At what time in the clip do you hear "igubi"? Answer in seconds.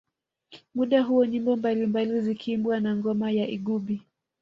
3.47-4.01